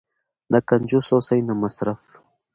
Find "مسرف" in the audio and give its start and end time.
1.61-2.01